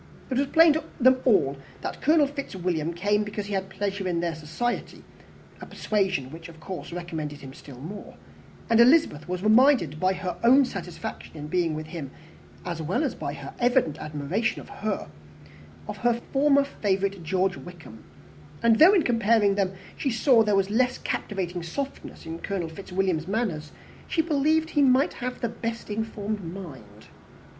It 0.31 0.37
was 0.39 0.47
plain 0.47 0.73
to 0.73 0.83
them 0.99 1.19
all 1.25 1.57
that 1.81 2.01
Colonel 2.01 2.25
Fitzwilliam 2.25 2.91
came 2.95 3.23
because 3.23 3.45
he 3.45 3.53
had 3.53 3.69
pleasure 3.69 4.07
in 4.07 4.19
their 4.19 4.33
society, 4.33 5.03
a 5.61 5.67
persuasion 5.67 6.31
which 6.31 6.49
of 6.49 6.59
course 6.59 6.91
recommended 6.91 7.41
him 7.41 7.53
still 7.53 7.77
more; 7.77 8.15
and 8.67 8.79
Elizabeth 8.79 9.29
was 9.29 9.43
reminded 9.43 9.99
by 9.99 10.13
her 10.13 10.37
own 10.43 10.65
satisfaction 10.65 11.37
in 11.37 11.45
being 11.45 11.75
with 11.75 11.85
him, 11.85 12.09
as 12.65 12.81
well 12.81 13.03
as 13.03 13.13
by 13.13 13.33
his 13.33 13.51
evident 13.59 13.99
admiration, 13.99 14.59
of 14.59 14.69
her 15.97 16.15
former 16.33 16.63
favourite, 16.63 17.21
George 17.21 17.55
Wickham; 17.57 18.03
and 18.63 18.79
though, 18.79 18.93
in 18.95 19.03
comparing 19.03 19.53
them, 19.53 19.73
she 19.95 20.09
saw 20.09 20.41
there 20.41 20.55
was 20.55 20.71
less 20.71 20.97
captivating 20.97 21.61
softness 21.61 22.25
in 22.25 22.39
Colonel 22.39 22.69
Fitzwilliam's 22.69 23.27
manners, 23.27 23.71
she 24.07 24.23
believed 24.23 24.71
he 24.71 24.81
might 24.81 25.13
have 25.21 25.41
the 25.41 25.47
best 25.49 25.91
informed 25.91 26.43
mind. 26.43 27.05